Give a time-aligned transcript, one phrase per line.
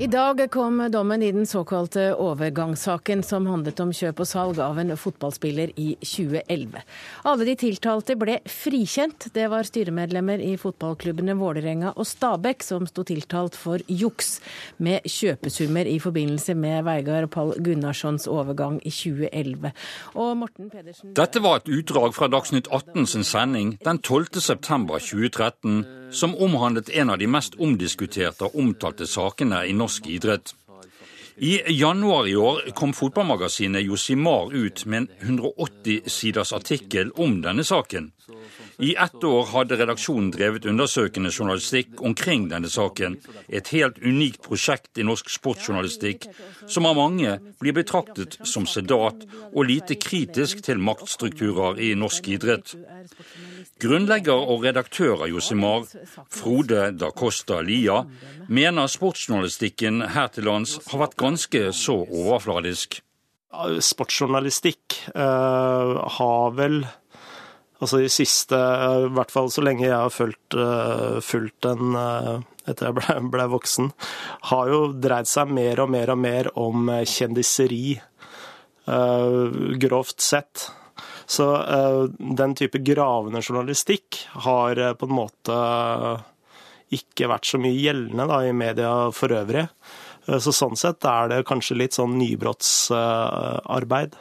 [0.00, 4.78] I dag kom dommen i den såkalte overgangssaken som handlet om kjøp og salg av
[4.78, 6.84] en fotballspiller i 2011.
[7.26, 9.26] Alle de tiltalte ble frikjent.
[9.34, 14.36] Det var styremedlemmer i fotballklubbene Vålerenga og Stabæk som sto tiltalt for juks
[14.78, 19.74] med kjøpesummer i forbindelse med Veigard Pall Gunnarssons overgang i 2011.
[20.14, 24.30] Og Morten Pedersen Dette var et utdrag fra Dagsnytt 18 sin sending den 12.
[26.08, 30.54] september 2013 som omhandlet en av de mest omdiskuterte og omtalte sakene i norsk idrett.
[31.36, 37.64] I januar i år kom fotballmagasinet Josimar ut med en 180 siders artikkel om denne
[37.64, 38.10] saken.
[38.78, 43.16] I ett år hadde redaksjonen drevet undersøkende journalistikk omkring denne saken.
[43.50, 46.28] Et helt unikt prosjekt i norsk sportsjournalistikk,
[46.70, 52.76] som av mange blir betraktet som sedat og lite kritisk til maktstrukturer i norsk idrett.
[53.82, 55.90] Grunnlegger og redaktør av Josimar,
[56.30, 58.04] Frode da Costa Lia,
[58.46, 63.00] mener sportsjournalistikken her til lands har vært ganske så overfladisk.
[63.82, 66.82] Sportsjournalistikk uh, har vel
[67.78, 72.40] Altså de siste, i hvert fall så lenge jeg har fulgt, uh, fulgt den uh,
[72.66, 73.92] etter jeg ble, ble, voksen,
[74.50, 78.00] har jo dreid seg mer og mer og mer om kjendiseri,
[78.88, 80.62] grovt sett.
[81.28, 81.44] Så
[82.16, 85.56] den type gravende journalistikk har på en måte
[86.96, 89.66] ikke vært så mye gjeldende da, i media for øvrig.
[90.28, 94.16] Så sånn sett er det kanskje litt sånn nybrottsarbeid.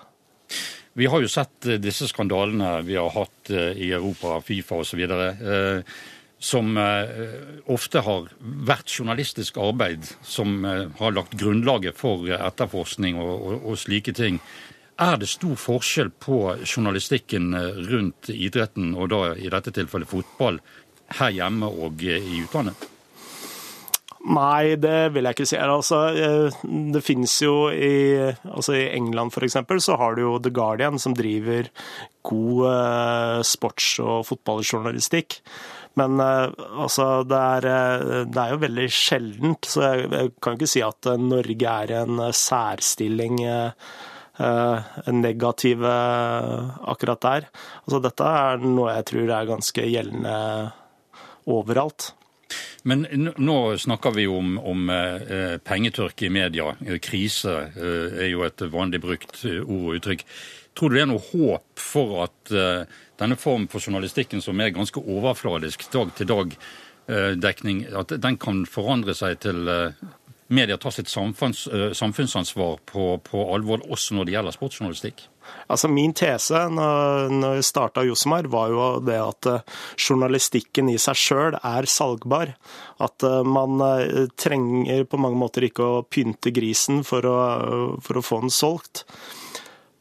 [0.97, 5.03] Vi har jo sett disse skandalene vi har hatt i Europa, Fifa osv.
[6.41, 6.71] Som
[7.69, 14.15] ofte har vært journalistisk arbeid som har lagt grunnlaget for etterforskning og, og, og slike
[14.17, 14.41] ting.
[14.97, 17.53] Er det stor forskjell på journalistikken
[17.91, 20.57] rundt idretten, og da i dette tilfellet fotball,
[21.21, 22.96] her hjemme og i utlandet?
[24.27, 25.57] Nei, det vil jeg ikke si.
[25.61, 26.01] Altså,
[26.91, 29.55] det finnes jo i, altså I England f.eks.
[29.85, 31.69] så har du jo The Guardian, som driver
[32.27, 35.39] god sports- og fotballjournalistikk.
[35.97, 37.69] Men altså, det er,
[38.27, 42.21] det er, jo veldig sjeldent, så jeg, jeg kan ikke si at Norge er en
[42.35, 43.39] særstilling
[45.15, 47.49] negativ akkurat der.
[47.87, 50.37] Altså, dette er noe jeg tror er ganske gjeldende
[51.47, 52.11] overalt.
[52.87, 53.03] Men
[53.35, 56.69] nå snakker vi om, om eh, pengetørke i media.
[57.03, 60.23] Krise eh, er jo et vanlig brukt ord og uttrykk.
[60.77, 62.85] Tror du det er noe håp for at eh,
[63.19, 69.67] denne form for journalistikken, som er ganske overfladisk dag-til-dag-dekning, at den kan forandre seg til
[70.47, 75.25] media tar sitt samfunns, samfunnsansvar på, på alvor, også når det gjelder sportsjournalistikk?
[75.71, 79.49] Altså Min tese når, når jeg starta Josemar, var jo det at
[79.95, 82.53] journalistikken i seg sjøl er salgbar.
[83.03, 83.81] At man
[84.39, 87.37] trenger på mange måter ikke å pynte grisen for å,
[88.03, 89.05] for å få den solgt.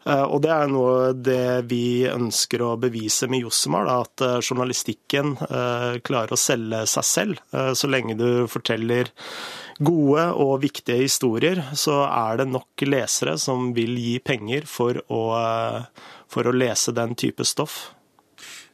[0.06, 5.34] Og Det er noe det vi ønsker å bevise med Josemar, at journalistikken
[6.06, 7.40] klarer å selge seg selv.
[7.74, 9.10] Så lenge du forteller
[9.78, 15.22] gode og viktige historier, så er det nok lesere som vil gi penger for å,
[16.32, 17.92] for å lese den type stoff.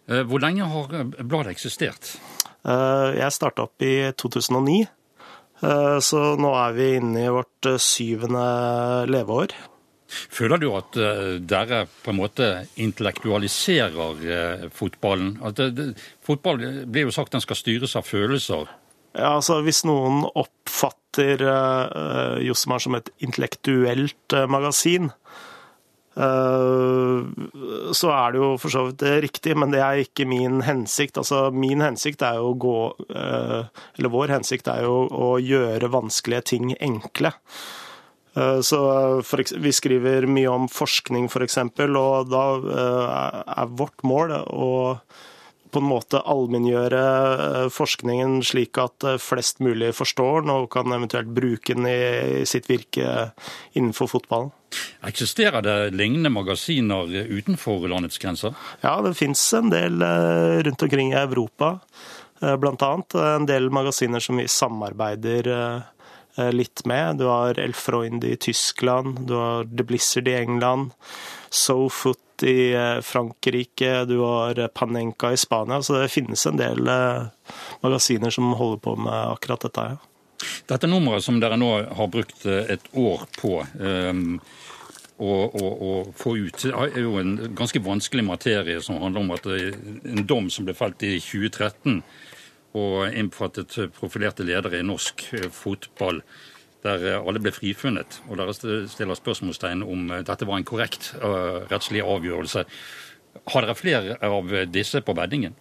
[0.06, 2.16] Hvor lenge har bladet eksistert?
[2.62, 4.82] Jeg starta opp i 2009.
[6.02, 8.46] Så nå er vi inne i vårt syvende
[9.10, 9.54] leveår.
[10.12, 10.98] Føler du at
[11.48, 12.48] dere på en måte
[12.82, 15.36] intellektualiserer fotballen?
[15.46, 15.92] At det,
[16.26, 18.66] fotball blir jo sagt den skal styres av følelser.
[19.12, 25.10] Ja, altså Hvis noen oppfatter uh, Jossemar som et intellektuelt uh, magasin,
[26.16, 27.20] uh,
[27.92, 31.20] så er det jo for så vidt riktig, men det er ikke min hensikt.
[31.20, 32.76] Altså Min hensikt er jo å gå
[33.12, 37.34] Eller vår hensikt er jo å gjøre vanskelige ting enkle.
[38.64, 38.78] Så
[39.28, 42.44] for, Vi skriver mye om forskning, f.eks., og da
[43.60, 44.70] er vårt mål å
[45.72, 51.74] på en måte allmenngjøre forskningen slik at flest mulig forstår den og kan eventuelt bruke
[51.74, 53.30] den i sitt virke
[53.72, 54.52] innenfor fotballen.
[55.04, 58.54] Eksisterer det lignende magasiner utenfor landets grenser?
[58.84, 61.78] Ja, det fins en del rundt omkring i Europa,
[62.40, 63.14] annet.
[63.14, 65.50] En del magasiner som vi samarbeider
[66.56, 67.20] litt med.
[67.20, 70.94] Du har El Freund i Tyskland, du har The Blizzard i England,
[71.50, 72.72] SoFoot i
[73.04, 75.82] Frankrike, du har Panenka i Spania.
[75.82, 76.88] Så det finnes en del
[77.80, 79.86] magasiner som holder på med akkurat dette.
[79.94, 80.00] Ja.
[80.66, 84.40] Dette nummeret som dere nå har brukt et år på um,
[85.22, 89.46] å, å, å, få ut, er jo en ganske vanskelig materie som handler om at
[89.46, 92.00] en dom som ble felt i 2013
[92.78, 96.22] og innfattet profilerte ledere i norsk fotball.
[96.82, 98.20] Der alle ble frifunnet.
[98.28, 98.54] Og dere
[98.90, 101.12] stiller spørsmålstegn om dette var en korrekt
[101.70, 102.64] rettslig avgjørelse.
[103.52, 105.54] Har dere flere av disse på beddingen?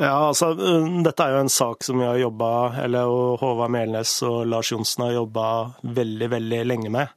[0.00, 2.48] Ja, altså, um, Dette er jo en sak som vi har jobba,
[2.84, 3.10] eller
[3.40, 5.46] Håvard Melnes og Lars Johnsen har jobba
[5.82, 7.10] veldig veldig lenge med.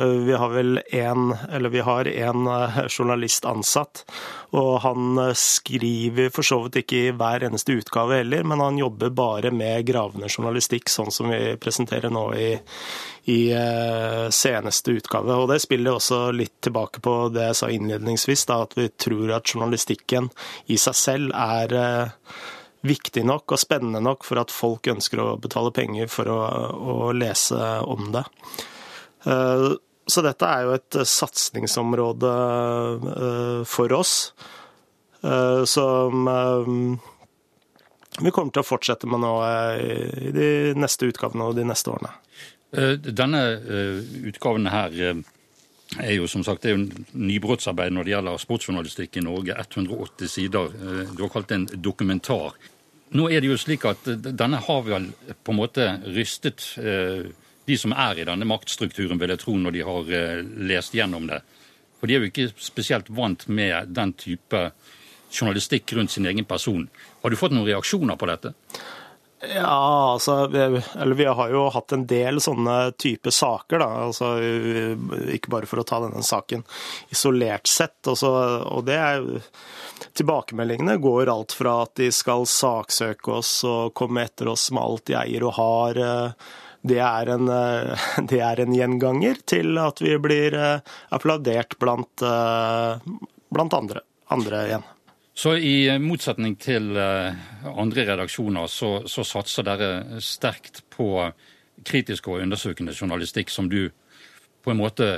[0.00, 4.02] Uh, vi har vel en, eller vi har en uh, journalist ansatt,
[4.58, 9.14] og han skriver for så vidt ikke i hver eneste utgave heller, men han jobber
[9.14, 12.56] bare med gravende journalistikk, sånn som vi presenterer nå i,
[13.26, 13.40] i
[14.30, 15.34] seneste utgave.
[15.34, 19.32] Og Det spiller også litt tilbake på det jeg sa innledningsvis, da, at vi tror
[19.34, 20.28] at journalistikken
[20.70, 21.74] i seg selv er
[22.86, 26.38] viktig nok og spennende nok for at folk ønsker å betale penger for å,
[26.76, 28.24] å lese om det.
[29.26, 29.68] Eh,
[30.06, 32.32] så dette er jo et satsingsområde
[33.12, 34.14] eh, for oss,
[35.22, 36.28] eh, som
[38.16, 39.32] vi kommer til å fortsette med nå
[39.76, 42.14] i de neste utgavene og de neste årene.
[42.72, 43.40] Denne
[44.26, 44.96] utgaven her
[46.02, 49.54] er jo som sagt det er jo nybrottsarbeid når det gjelder sportsjournalistikk i Norge.
[49.54, 50.72] 180 sider.
[51.14, 52.56] Du har kalt det en dokumentar.
[53.14, 55.10] Nå er det jo slik at denne har vel
[55.46, 57.28] på en måte rystet eh,
[57.66, 61.28] de som er i denne maktstrukturen, vil jeg tro, når de har eh, lest gjennom
[61.30, 61.40] det.
[62.00, 64.70] For de er jo ikke spesielt vant med den type
[65.30, 66.88] journalistikk rundt sin egen person.
[67.22, 68.52] Har du fått noen reaksjoner på dette?
[69.54, 70.50] Ja, altså
[70.98, 73.88] Eller vi har jo hatt en del sånne type saker, da.
[74.06, 74.32] Altså,
[75.34, 76.64] ikke bare for å ta denne saken
[77.12, 77.98] isolert sett.
[78.10, 78.30] Også,
[78.70, 79.26] og det er
[80.16, 85.06] Tilbakemeldingene går alt fra at de skal saksøke oss og komme etter oss med alt
[85.08, 86.00] de eier og har.
[86.86, 87.48] Det er, en,
[88.30, 90.56] det er en gjenganger til at vi blir
[91.08, 92.26] applaudert blant,
[93.48, 94.86] blant andre, andre igjen.
[95.36, 97.34] Så i motsetning til eh,
[97.68, 101.10] andre redaksjoner, så, så, satser dere sterkt på
[101.84, 103.90] kritisk og undersøkende journalistikk, som du
[104.64, 105.08] på en måte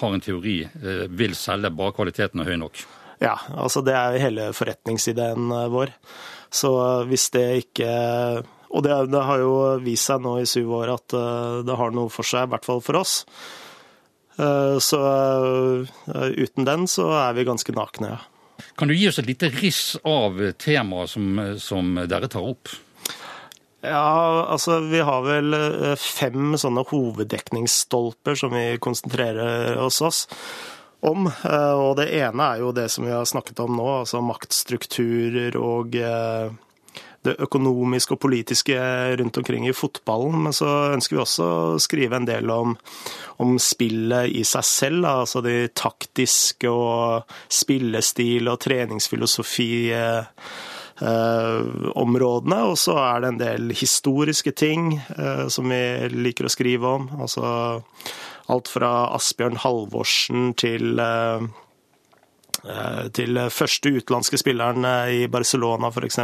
[0.00, 2.80] har en teori eh, vil selge, bare kvaliteten er høy nok?
[3.20, 5.92] Ja, altså det er hele forretningsideen eh, vår.
[6.48, 6.70] Så
[7.10, 7.90] hvis det ikke
[8.76, 9.52] Og det, det har jo
[9.84, 11.14] vist seg nå i syv år at
[11.66, 13.12] det har noe for seg, i hvert fall for oss.
[14.36, 14.98] Så
[16.12, 18.18] uten den så er vi ganske nakne, ja.
[18.76, 22.72] Kan du gi oss et lite riss av temaet som, som dere tar opp?
[23.86, 30.24] Ja, altså vi har vel eh, fem sånne hoveddekningsstolper som vi konsentrerer oss oss
[31.06, 31.28] om.
[31.28, 35.58] Eh, og det ene er jo det som vi har snakket om nå, altså maktstrukturer
[35.60, 36.50] og eh,
[37.26, 38.76] det økonomiske og politiske
[39.20, 40.46] rundt omkring i fotballen.
[40.46, 42.76] Men så ønsker vi også å skrive en del om,
[43.42, 45.10] om spillet i seg selv.
[45.10, 49.70] Altså de taktiske og spillestil og treningsfilosofi.
[50.96, 51.60] Eh,
[51.92, 56.88] områdene, og så er det en del historiske ting eh, som vi liker å skrive
[56.88, 57.10] om.
[57.20, 57.44] Altså
[58.48, 61.44] alt fra Asbjørn Halvorsen til eh,
[63.14, 64.82] til første utenlandske spilleren
[65.12, 66.18] i Barcelona, f.eks.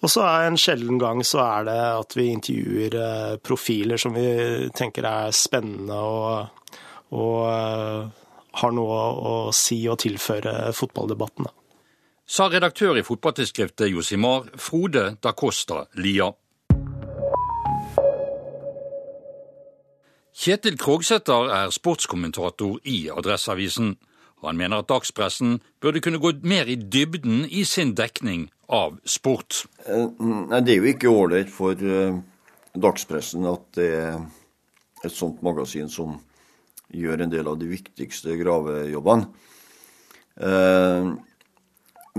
[0.00, 4.16] Og så er en sjelden gang så er det at vi intervjuer eh, profiler som
[4.16, 6.76] vi tenker er spennende og,
[7.12, 8.08] og uh,
[8.60, 11.50] har noe å si og tilføre fotballdebatten.
[12.30, 16.30] Sa redaktør i fotballtidsskriftet Josimar, Frode da Costa Lia.
[20.40, 23.98] Kjetil Krogsæter er sportskommentator i Adresseavisen.
[24.40, 29.66] Han mener at dagspressen burde kunne gå mer i dybden i sin dekning av sport.
[29.86, 32.16] Eh, nei, Det er jo ikke ålreit for eh,
[32.72, 34.20] dagspressen at det er
[35.04, 36.16] et sånt magasin som
[36.90, 39.28] gjør en del av de viktigste gravejobbene.
[40.40, 41.10] Eh,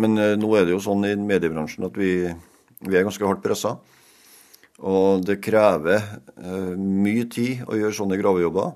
[0.01, 2.29] men nå er det jo sånn i mediebransjen at vi,
[2.85, 3.75] vi er ganske hardt pressa.
[4.81, 5.99] Og det krever
[6.79, 8.71] mye tid å gjøre sånne gravejobber.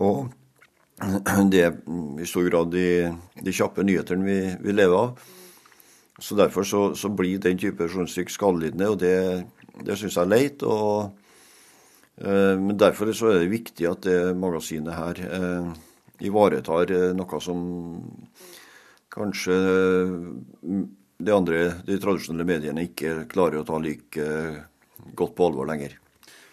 [0.00, 0.30] Og
[1.52, 1.76] det er
[2.18, 2.86] i stor grad de,
[3.38, 5.26] de kjappe nyhetene vi, vi lever av.
[6.18, 9.14] Så Derfor så, så blir den type journalistikk skadelidende, og det,
[9.86, 10.64] det syns jeg er leit.
[10.66, 11.12] Og,
[12.18, 15.70] eh, men derfor så er det viktig at det magasinet her eh,
[16.26, 17.62] ivaretar eh, noe som
[19.14, 20.82] kanskje eh,
[21.18, 24.58] de andre, de tradisjonelle mediene ikke klarer å ta like eh,
[25.14, 25.94] godt på alvor lenger.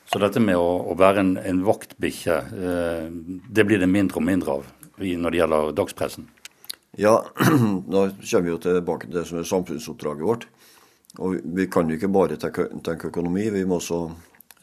[0.06, 3.08] Så dette med å, å være en, en vaktbikkje, eh,
[3.50, 6.28] det blir det mindre og mindre av når det gjelder dagspressen?
[6.96, 7.18] Ja,
[7.94, 10.46] da kommer vi jo tilbake til det som er samfunnsoppdraget vårt.
[11.20, 14.08] Og Vi kan jo ikke bare tenke økonomi, vi må også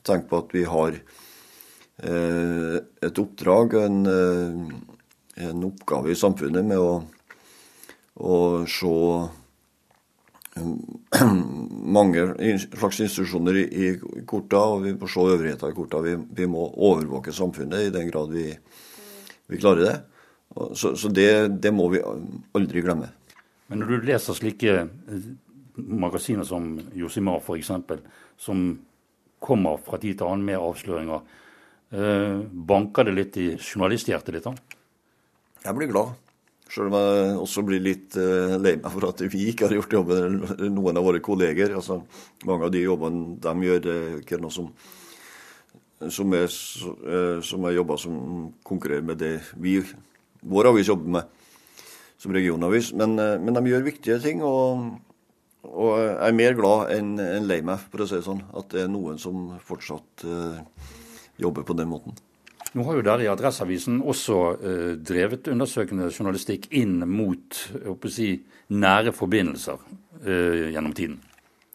[0.05, 6.81] tenke på at vi har eh, et oppdrag, en, eh, en, oppgave i samfunnet med
[6.81, 6.93] å,
[8.21, 8.37] å
[8.69, 8.97] se
[11.97, 12.27] mange
[12.59, 16.03] slags institusjoner i, i korta, og vi må se øvrigheter i korta.
[16.05, 18.51] Vi, vi, må overvåke samfunnet i den grad vi,
[19.49, 19.95] vi klarer det.
[20.77, 21.31] Så, så det,
[21.65, 23.09] det, må vi aldri glemme.
[23.73, 25.29] Men når du leser slike eh,
[25.77, 27.73] magasiner som Josimar f.eks.,
[28.37, 28.67] som
[29.43, 31.25] kommer fra tid til annen med avsløringer,
[31.97, 34.51] eh, banker det litt i journalisthjertet ditt?
[34.51, 34.53] da?
[35.65, 36.13] Jeg blir glad.
[36.73, 39.93] Selv om jeg også blir litt uh, lei meg for at vi ikke har gjort
[39.99, 41.75] jobben, eller noen av våre kolleger.
[41.77, 41.99] Altså,
[42.49, 44.71] mange av de jobbene de gjør, er ikke noe som,
[46.09, 48.17] som, er, uh, som er jobber som
[48.65, 49.77] konkurrerer med det vi,
[50.49, 51.39] vår avis jobber med
[52.23, 52.95] som regionavis.
[52.97, 54.41] Men, uh, men de gjør viktige ting.
[54.41, 54.89] og,
[55.69, 58.73] og jeg er mer glad enn en lei meg, for å si det sånn, at
[58.73, 60.25] det er noen som fortsatt
[61.39, 62.17] jobber på den måten.
[62.73, 67.59] Nå har jo dere i Adresseavisen også eh, drevet undersøkende journalistikk inn mot
[68.09, 68.31] si,
[68.73, 69.77] nære forbindelser
[70.25, 71.19] eh, gjennom tiden.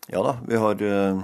[0.10, 1.22] Ja da, vi har eh,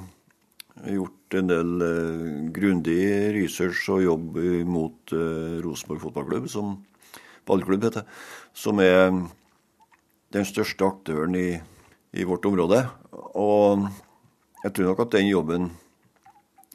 [0.94, 3.01] gjort en del eh, grundig
[3.39, 4.39] research og jobb
[4.70, 6.75] mot eh, Rosenborg fotballklubb, som
[7.50, 8.06] ballklubb heter,
[8.53, 9.10] som er
[10.34, 11.50] den største aktøren i,
[12.13, 12.86] i vårt område.
[13.34, 13.88] Og
[14.63, 15.72] jeg tror nok at den jobben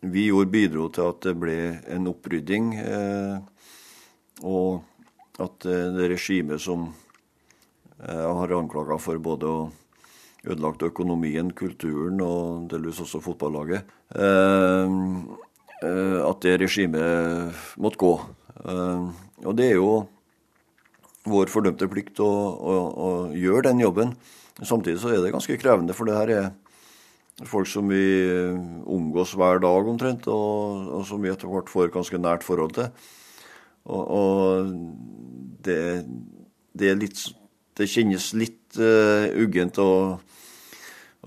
[0.00, 1.56] vi gjorde, bidro til at det ble
[1.90, 2.70] en opprydding.
[2.78, 3.36] Eh,
[4.46, 4.84] og
[5.42, 6.88] at eh, det regimet som
[8.04, 9.68] eh, har anklaga for både å
[10.48, 13.90] ødelagt økonomien, kulturen og delvis også fotballaget,
[15.82, 18.12] at det regimet måtte gå.
[19.42, 20.06] Og det er jo
[21.28, 24.14] vår fordømte plikt å, å, å gjøre den jobben.
[24.62, 26.48] Samtidig så er det ganske krevende, for det her er
[27.46, 28.56] folk som vi eh,
[28.88, 32.74] omgås hver dag omtrent, og, og som vi etter hvert får et ganske nært forhold
[32.78, 32.88] til.
[33.88, 34.72] Og, og
[35.64, 35.78] det,
[36.76, 37.22] det, litt,
[37.78, 39.90] det, kjennes litt uh, uggent å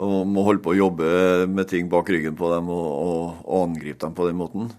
[0.02, 1.08] må holde på å jobbe
[1.52, 4.72] med ting bak ryggen på dem og, og, og angripe dem på den måten.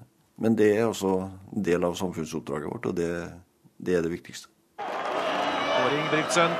[0.43, 3.11] Men det er også en del av samfunnsoppdraget vårt, og det,
[3.77, 4.49] det er det viktigste.
[4.81, 6.57] Kåring Ingebrigtsen.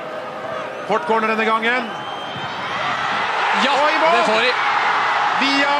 [0.87, 2.02] Kort corner denne gangen.
[3.65, 3.73] Ja,
[4.15, 4.51] det får de.
[5.39, 5.73] Via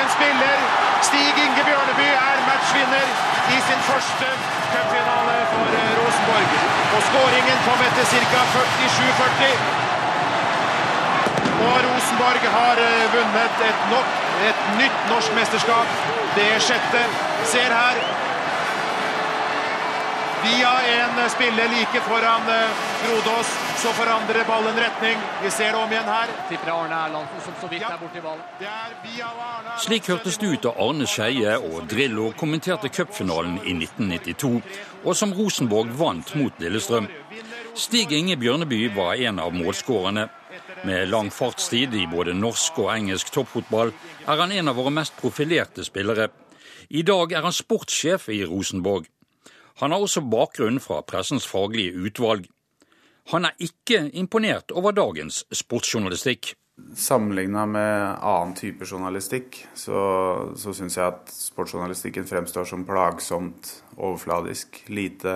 [0.00, 0.58] en spiller.
[1.02, 3.08] Stig Inge Bjørneby er matchvinner
[3.54, 4.28] i sin første
[4.72, 6.48] cupfinale for eh, Rosenborg.
[6.96, 8.42] Og skåringen kom etter ca.
[8.54, 9.56] 47-40.
[11.66, 14.08] Og Rosenborg har eh, vunnet et, nok,
[14.48, 15.88] et nytt norsk mesterskap.
[16.36, 17.02] Det sjette.
[17.52, 17.96] Ser her
[20.44, 22.68] Via en spiller like foran eh,
[23.04, 23.48] Grodås,
[23.82, 25.18] så forandrer ballen retning.
[25.42, 26.30] Vi ser det om igjen her.
[26.48, 28.44] Tipper Arne Erlandsen som så vidt er borti ballen.
[29.84, 34.62] Slik hørtes det ut da Arne Skeie og Drillo kommenterte cupfinalen i 1992,
[35.04, 37.10] og som Rosenborg vant mot Lillestrøm.
[37.74, 40.28] Stig Inge Bjørneby var en av målskårerne.
[40.84, 43.92] Med lang fartstid i både norsk og engelsk toppfotball
[44.28, 46.28] er han en av våre mest profilerte spillere.
[46.90, 49.08] I dag er han sportssjef i Rosenborg.
[49.82, 52.46] Han har også bakgrunn fra pressens faglige utvalg.
[53.32, 56.52] Han er ikke imponert over dagens sportsjournalistikk.
[56.98, 59.98] Sammenligna med annen type journalistikk, så,
[60.58, 64.82] så syns jeg at sportsjournalistikken fremstår som plagsomt overfladisk.
[64.90, 65.34] Lite,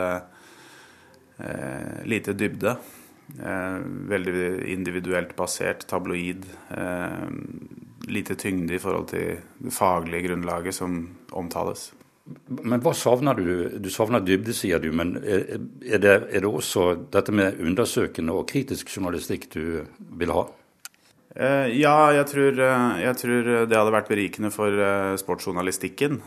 [1.38, 2.74] eh, lite dybde.
[3.38, 3.78] Eh,
[4.10, 6.44] veldig individuelt basert, tabloid.
[6.74, 7.28] Eh,
[8.08, 11.00] lite tyngde i forhold til det faglige grunnlaget som
[11.32, 11.92] omtales.
[12.48, 13.50] Men hva savner du?
[13.80, 14.90] Du savner dybde, sier du.
[14.92, 19.84] Men er det, er det også dette med undersøkende og kritisk journalistikk du
[20.20, 20.48] vil ha?
[21.38, 26.18] Eh, ja, jeg tror, eh, jeg tror, det hadde vært berikende for eh, sportsjournalistikken.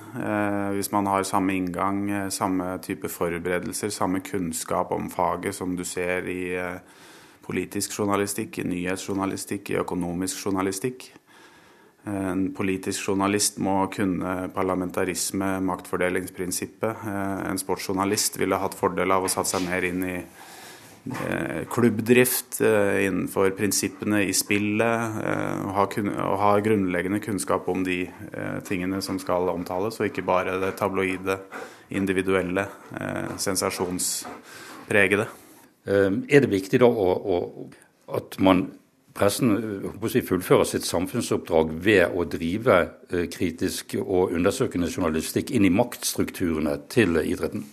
[0.77, 6.29] Hvis man har samme inngang, samme type forberedelser, samme kunnskap om faget som du ser
[6.29, 6.55] i
[7.43, 11.09] politisk journalistikk, i nyhetsjournalistikk, i økonomisk journalistikk.
[12.09, 17.03] En politisk journalist må kunne parlamentarisme, maktfordelingsprinsippet.
[17.05, 22.57] Eh, en sportsjournalist ville hatt fordel av å satt seg mer inn i eh, klubbdrift,
[22.65, 25.21] eh, innenfor prinsippene i spillet,
[25.67, 25.77] og
[26.41, 28.03] ha, grunnleggende kunnskap om de
[28.65, 31.37] tingene som skal omtales, og ikke bare det tabloide,
[31.91, 32.63] individuelle,
[33.41, 35.25] sensasjonspregede.
[35.83, 37.39] Er det viktig da å, å,
[38.15, 38.69] at man
[39.17, 42.79] pressen eh, fullfører sitt samfunnsoppdrag ved å drive
[43.11, 47.67] eh, kritisk og undersøkende journalistikk inn i maktstrukturene til idretten?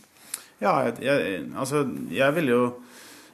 [0.58, 2.62] Ja, jeg, altså, jeg vil jo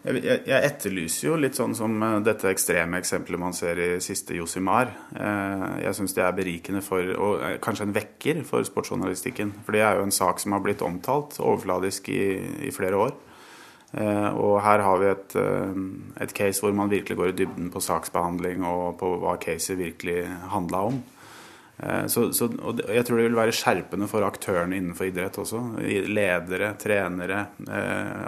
[0.04, 4.92] jeg, etterlyser jo litt sånn som eh, dette ekstreme eksempelet man ser i siste Josimar.
[5.14, 9.54] Jeg syns det er berikende for, og kanskje en vekker for sportsjournalistikken.
[9.64, 12.24] For det er jo en sak som har blitt omtalt overfladisk i,
[12.68, 13.16] i flere år.
[13.94, 15.34] Og her har vi et,
[16.24, 20.24] et case hvor man virkelig går i dybden på saksbehandling og på hva caset virkelig
[20.50, 20.96] handla om.
[22.10, 25.60] Så, så, og jeg tror det vil være skjerpende for aktørene innenfor idrett også.
[26.10, 27.44] Ledere, trenere,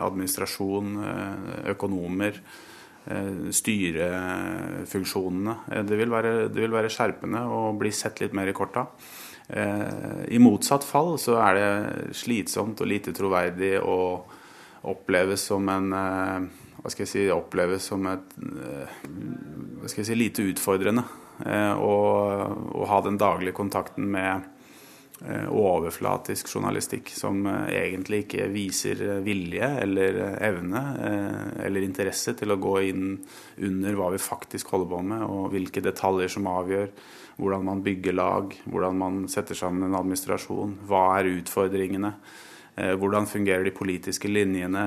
[0.06, 0.94] administrasjon,
[1.74, 2.38] økonomer.
[3.06, 5.52] Eh, styrefunksjonene.
[5.70, 8.82] Eh, det vil, være, det vil være skjerpende å bli sett litt mer i korta.
[9.46, 14.26] Eh, I motsatt fall så er det slitsomt og lite troverdig og
[14.86, 20.44] oppleves som en hva skal jeg si, oppleves som et hva skal jeg si, lite
[20.46, 21.02] utfordrende
[21.42, 21.94] å,
[22.70, 24.46] å ha den daglige kontakten med
[25.24, 30.82] Eh, overflatisk journalistikk som eh, egentlig ikke viser eh, vilje eller evne
[31.64, 33.14] eller interesse til å gå inn
[33.64, 36.92] under hva vi faktisk holder på med, og hvilke detaljer som avgjør
[37.38, 42.12] hvordan man bygger lag, hvordan man setter sammen en administrasjon, hva er utfordringene.
[42.76, 44.82] Hvordan fungerer de politiske linjene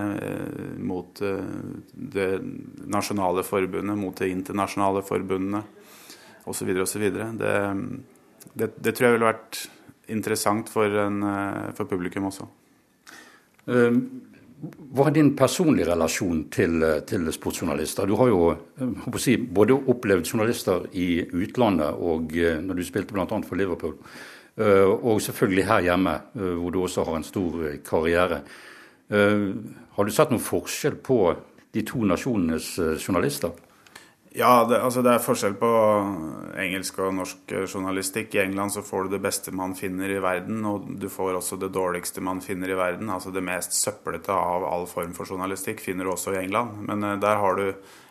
[0.86, 2.28] mot det
[2.86, 5.64] nasjonale forbundet, mot det internasjonale forbundene
[6.46, 6.70] osv.
[6.84, 7.06] osv.
[7.10, 7.58] Det,
[8.54, 9.62] det, det tror jeg ville vært
[10.14, 12.48] interessant for, en, eh, for publikum også.
[13.70, 14.00] Eh,
[14.90, 18.08] hva er din personlige relasjon til, eh, til sportsjournalister?
[18.10, 18.58] Du har jo
[19.18, 23.26] si, både opplevd journalister i utlandet og når du spilte bl.a.
[23.26, 23.96] for Liverpool,
[24.60, 28.42] og selvfølgelig her hjemme, hvor du også har en stor karriere.
[29.10, 31.20] Har du sett noen forskjell på
[31.72, 33.54] de to nasjonenes journalister?
[34.32, 35.70] Ja, det, altså det er forskjell på
[36.62, 38.36] engelsk og norsk journalistikk.
[38.38, 41.58] I England så får du det beste man finner i verden, og du får også
[41.64, 43.10] det dårligste man finner i verden.
[43.10, 46.78] Altså det mest søplete av all form for journalistikk finner du også i England.
[46.86, 47.66] Men der har du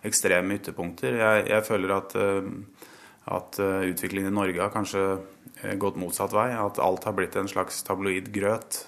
[0.09, 1.21] ekstreme ytterpunkter.
[1.23, 2.51] Jeg, jeg føler at, uh,
[3.29, 5.03] at uh, utviklingen i Norge har kanskje
[5.81, 6.53] gått motsatt vei.
[6.55, 8.85] At alt har blitt en slags tabloid grøt.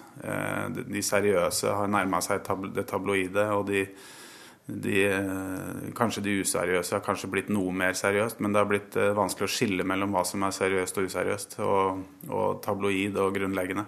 [0.71, 2.45] De seriøse har nærma seg
[2.77, 3.81] det tabloide, og de
[4.71, 8.97] de, eh, kanskje de useriøse har kanskje blitt noe mer seriøst, men det har blitt
[8.99, 13.35] eh, vanskelig å skille mellom hva som er seriøst og useriøst, og, og tabloid og
[13.39, 13.87] grunnleggende.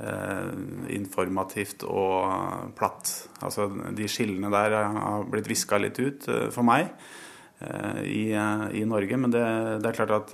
[0.00, 0.52] Eh,
[0.96, 3.10] informativt og platt.
[3.44, 7.18] Altså, de skillene der har blitt viska litt ut eh, for meg eh,
[7.60, 9.16] i, i, Norge.
[9.20, 9.42] Men det,
[9.84, 10.30] det, er klart at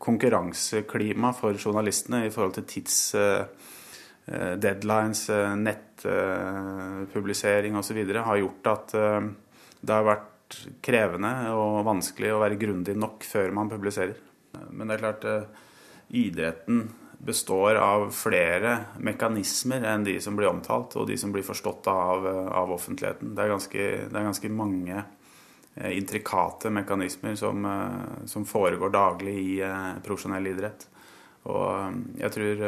[0.00, 3.02] konkurranseklimaet for journalistene i forhold til tids
[4.30, 8.14] Eh, deadlines, eh, nettpublisering osv.
[8.14, 9.20] har gjort at eh,
[9.80, 10.26] det har vært
[10.84, 14.14] krevende og vanskelig å være grundig nok før man publiserer.
[14.70, 15.24] Men det er klart,
[16.14, 21.86] idretten består av flere mekanismer enn de som blir omtalt, og de som blir forstått
[21.90, 23.34] av, av offentligheten.
[23.34, 23.78] Det er, ganske,
[24.10, 25.04] det er, ganske, mange
[25.88, 27.64] intrikate mekanismer som,
[28.28, 29.52] som foregår daglig i
[30.04, 30.86] profesjonell idrett.
[31.48, 32.64] Og jeg tror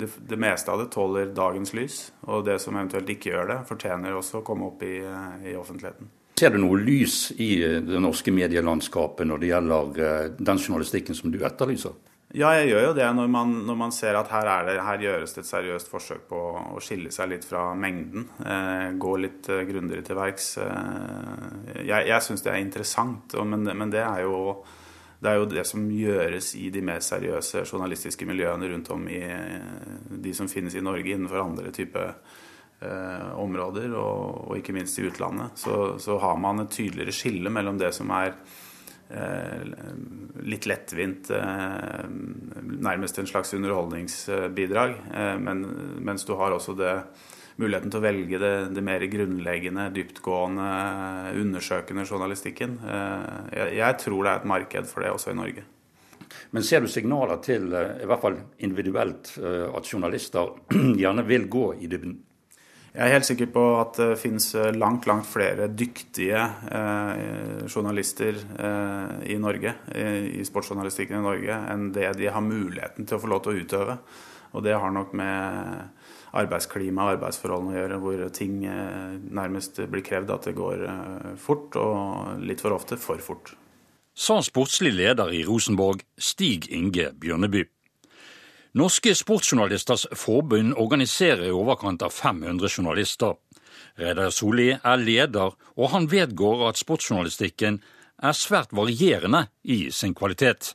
[0.00, 3.58] det, det, meste av det tåler dagens lys, og det som eventuelt ikke gjør det,
[3.68, 4.96] fortjener også å komme opp i,
[5.44, 6.08] i offentligheten.
[6.38, 7.50] Ser du noe lys i
[7.84, 11.96] det norske medielandskapet når det gjelder den journalistikken som du etterlyser?
[12.36, 15.32] Ja, jeg gjør jo det når man, når man ser at her, det, her, gjøres
[15.32, 16.40] det et seriøst forsøk på
[16.76, 18.26] å skille seg litt fra mengden.
[18.44, 20.50] Eh, gå litt eh, grundigere til verks.
[20.60, 24.60] Eh, jeg jeg syns det er interessant, og, men, men, det er jo
[25.18, 29.22] det er jo det som gjøres i de mer seriøse journalistiske miljøene rundt om i
[30.28, 35.08] de som finnes i Norge innenfor andre typer eh, områder, og, og, ikke minst i
[35.08, 35.56] utlandet.
[35.64, 38.67] Så, så, har man et tydeligere skille mellom det som er eh,
[40.48, 42.04] litt lettvint, eh,
[42.88, 45.64] nærmest en slags underholdningsbidrag, eh, men,
[46.04, 46.92] mens du har også det
[47.58, 50.68] muligheten til å velge det, det mer grunnleggende, dyptgående,
[51.40, 52.78] undersøkende journalistikken.
[52.84, 55.66] Eh, jeg, jeg tror det er et marked for det også i Norge.
[56.54, 60.54] Men ser du signaler til, eh, i hvert fall individuelt, eh, at journalister
[61.02, 62.18] gjerne vil gå i dybden?
[62.94, 66.40] Jeg er helt sikker på at det finnes langt, langt flere dyktige
[66.72, 73.18] eh, journalister eh, i Norge, i sportsjournalistikken i Norge, enn det de har muligheten til
[73.18, 73.98] å få lov til å utøve.
[74.56, 75.98] Og det har nok med
[76.36, 81.32] arbeidsklima og arbeidsforholdene å gjøre, hvor ting eh, nærmest blir krevd at det går eh,
[81.40, 83.54] fort, og litt for ofte for fort.
[84.18, 87.64] Sa sportslig leder i Rosenborg, Stig Inge Bjørneby.
[88.76, 93.38] Norske Sportsjournalisters Forbund organiserer i overkant av 500 journalister.
[93.98, 97.80] Reidar Solli er leder, og han vedgår at sportsjournalistikken
[98.18, 100.74] er svært varierende i sin kvalitet.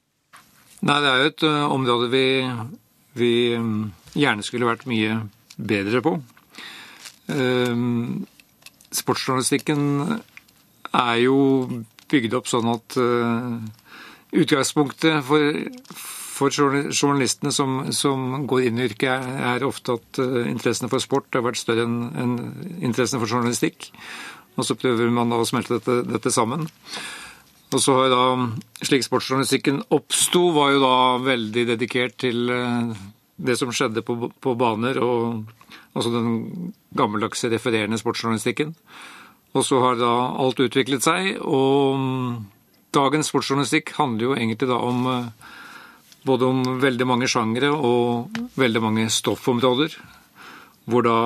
[0.84, 2.26] Nei, det er jo et uh, område vi,
[3.20, 5.22] vi um, gjerne skulle vært mye
[5.58, 6.18] bedre på.
[7.32, 8.26] Ehm,
[8.92, 10.20] sportsjournalistikken
[10.94, 11.38] er jo
[12.12, 13.54] bygd opp sånn at eh,
[14.44, 15.62] utgangspunktet for,
[16.44, 21.34] for journalistene som, som, går inn i yrket, er, ofte at uh, interessene for sport
[21.36, 22.38] har vært større enn en
[22.84, 23.90] interessene for journalistikk.
[24.60, 26.68] Og så prøver man da å smelte dette, dette sammen.
[27.74, 28.24] Og så har da,
[28.86, 32.94] Slik sportsjournalistikken oppsto, var jo da veldig dedikert til uh,
[33.38, 35.50] det som skjedde på, på baner, og
[35.98, 38.76] altså den gammeldagse refererende sportsjournalistikken.
[39.54, 42.30] Og så har da alt utviklet seg, og mm,
[42.94, 45.52] dagens sportsjournalistikk handler jo egentlig da om uh,
[46.26, 49.98] både om veldig mange sjangre og veldig mange stoffområder.
[50.86, 51.18] Hvor da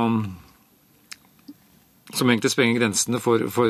[2.13, 3.67] Som egentlig sprenger grensene for, for,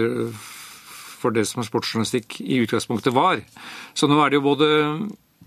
[1.18, 3.42] for det som sportsjournalistikk i utgangspunktet var.
[3.98, 4.68] Så nå er det jo både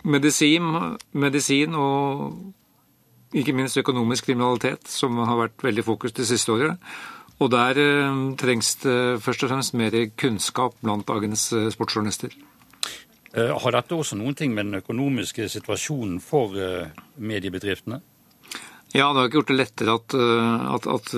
[0.02, 2.34] medisin, medisin og
[3.30, 6.82] ikke minst økonomisk kriminalitet som har vært veldig fokus det siste året.
[7.40, 12.34] Og der eh, trengs det først og fremst mer kunnskap blant dagens eh, sportsjournalister.
[13.32, 18.00] Eh, har dette også noen ting med den økonomiske situasjonen for eh, mediebedriftene?
[18.90, 21.12] Ja, det har ikke gjort det lettere at, eh, at, at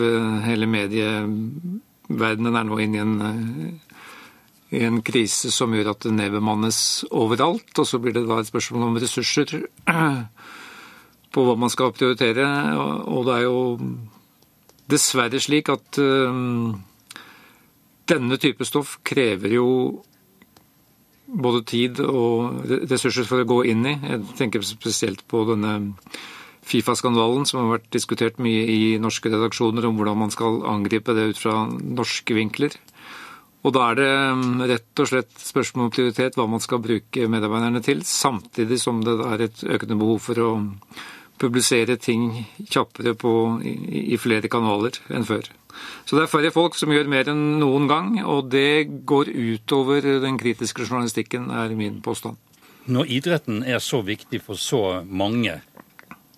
[0.44, 3.80] hele medieverdenen er nå inne i en,
[4.76, 7.72] i en krise som gjør at det nedbemannes overalt.
[7.80, 9.64] Og så blir det da et spørsmål om ressurser
[11.32, 12.44] på hva man skal prioritere.
[13.08, 13.60] Og det er jo
[14.92, 15.96] dessverre slik at
[18.12, 19.68] denne type stoff krever jo
[21.32, 23.96] både tid og ressurser for å gå inn i.
[23.96, 25.74] Jeg tenker spesielt på denne
[26.62, 31.32] Fifa-skandalen som har vært diskutert mye i norske redaksjoner om hvordan man skal angripe det
[31.32, 32.76] ut fra norske vinkler.
[33.62, 37.28] Og da er det mm, rett og slett spørsmål om prioritet hva man skal bruke
[37.30, 40.52] medarbeiderne til, samtidig som det er et økende behov for å
[41.42, 42.28] publisere ting
[42.62, 43.32] kjappere på,
[43.66, 45.50] i, i flere kanaler enn før.
[46.04, 50.06] Så det er færre folk som gjør mer enn noen gang, og det går utover
[50.22, 52.38] den kritiske journalistikken, er min påstand.
[52.90, 55.60] Når idretten er så viktig for så mange,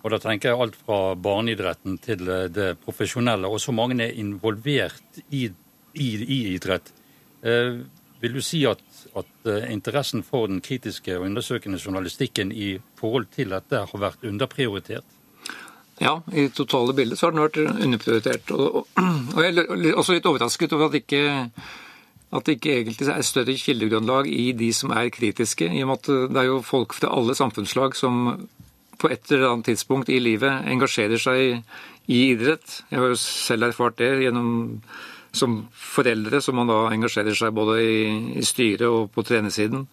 [0.05, 2.21] og da tenker jeg alt fra barneidretten til
[2.53, 6.93] det profesjonelle, og så mange er involvert i, i, i idrett,
[7.41, 7.81] eh,
[8.21, 8.81] vil du si at,
[9.17, 14.23] at, eh, interessen for den kritiske og undersøkende journalistikken i forhold til dette har vært
[14.25, 15.05] underprioritert?
[16.01, 18.51] Ja, i det totale bildet så har den vært underprioritert.
[18.51, 18.87] Og,
[19.39, 21.21] jeg er også litt overrasket over at, ikke,
[22.35, 25.69] at det ikke egentlig er større kildegrunnlag i de som er kritiske.
[25.71, 28.27] I og med at det er jo folk fra alle samfunnslag som
[28.99, 31.57] på et eller annet tidspunkt i livet engasjerer seg
[32.11, 32.81] i idrett.
[32.91, 34.49] Jeg har jo selv erfart det gjennom
[35.35, 37.97] som foreldre, som man da engasjerer seg både i,
[38.39, 39.83] i styret og på trenersiden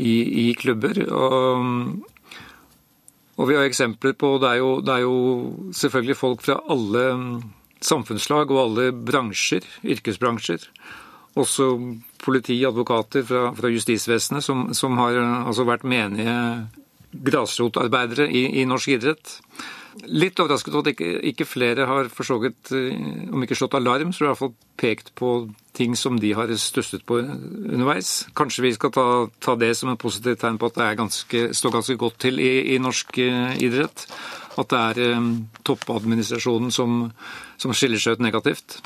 [0.00, 0.14] i,
[0.48, 1.02] i klubber.
[1.12, 2.08] Og,
[3.42, 5.16] og vi har eksempler på det er, jo, det er jo
[5.74, 7.06] selvfølgelig folk fra alle
[7.82, 10.68] samfunnslag og alle bransjer, yrkesbransjer.
[11.42, 11.66] Også
[12.22, 16.36] politi, advokater fra, fra justisvesenet som, som, har altså vært menige
[17.12, 19.34] grasrotarbeidere i, i norsk idrett.
[20.08, 22.94] Litt overrasket over at ikke, ikke flere har for så vidt, eh,
[23.28, 25.32] om ikke slått alarm, så i hvert fall pekt på
[25.76, 28.26] ting som de har stusset på underveis.
[28.36, 29.06] Kanskje vi skal ta,
[29.40, 32.74] ta det som et positivt tegn på at det ganske, står ganske godt til i,
[32.74, 34.06] i norsk uh, idrett.
[34.60, 35.30] At det er um,
[35.64, 37.06] toppadministrasjonen som,
[37.60, 38.80] som, skiller seg ut negativt.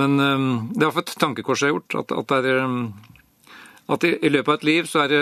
[0.00, 1.98] Men det er iallfall et tankekors jeg har gjort.
[2.00, 2.64] At, at det er
[3.84, 5.20] at i, løpet av et liv så er det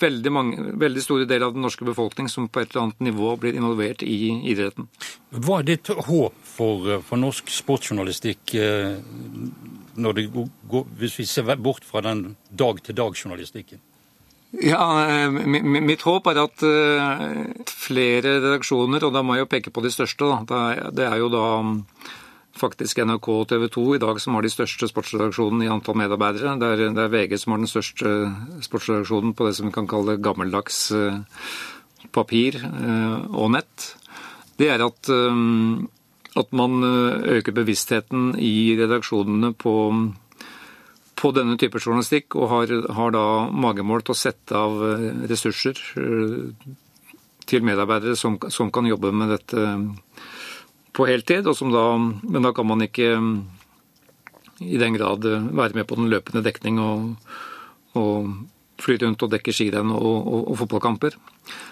[0.00, 3.34] veldig, mange, veldig store deler av den norske befolkning som på et eller annet nivå
[3.42, 4.16] blir involvert i
[4.52, 4.88] idretten.
[5.36, 8.96] Hva er ditt håp for, for norsk sportsjournalistikk eh,
[10.00, 13.82] går, hvis vi ser bort fra den dag-til-dag-journalistikken?
[14.64, 19.74] Ja, eh, Mitt håp er at eh, flere redaksjoner, og da må jeg jo peke
[19.76, 20.88] på de største, da.
[20.88, 21.44] det er jo da
[22.60, 26.56] faktisk NRK og TV 2 i dag som har de største sportsredaksjonene i antall medarbeidere.
[26.60, 28.12] Det er, det er, VG som har den største
[28.66, 31.20] sportsredaksjonen på det som vi kan kalle gammeldags eh,
[32.14, 33.94] papir eh, og nett.
[34.60, 35.40] Det er at, eh,
[36.40, 36.84] at man
[37.38, 39.74] øker bevisstheten i redaksjonene på,
[41.16, 44.78] på denne type journalistikk, og har, har da magemål til å sette av
[45.30, 45.80] ressurser
[47.50, 49.64] til medarbeidere som, som kan jobbe med dette
[51.00, 53.10] på heltid, da, men da kan man ikke
[54.60, 57.14] i den grad eh, være med på den løpende dekning og,
[57.96, 58.32] og
[58.80, 61.16] fly rundt og dekke skirenn og, og, og, fotballkamper.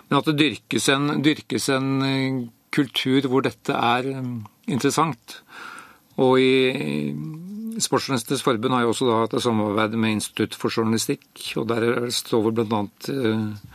[0.09, 4.33] Men at det dyrkes en, dyrkes en, eh, kultur hvor dette er mm,
[4.69, 5.38] interessant.
[6.21, 7.12] Og i
[7.79, 11.29] Sportsjournalistenes forbund har jo også da et samarbeid med Institutt for journalistikk,
[11.61, 12.83] og der står vel bl.a.
[13.12, 13.75] Eh,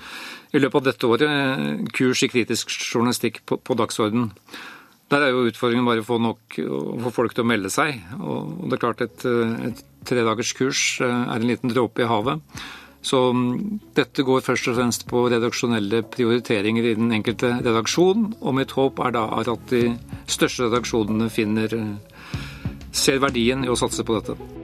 [0.53, 4.33] i løpet av dette året kurs i kritisk journalistikk på, på dagsordenen.
[5.11, 7.99] Der er jo utfordringen bare å få, nok, å få folk til å melde seg.
[8.23, 9.25] Og det er klart et,
[9.67, 12.41] et tredagerskurs eh, er en liten dråpe i havet.
[13.03, 18.57] Så mm, dette går først og fremst på redaksjonelle prioriteringer i den enkelte redaksjon, og
[18.57, 19.85] mitt håp er da at de
[20.31, 21.75] største redaksjonene finner,
[22.95, 24.62] ser verdien i å satse på dette.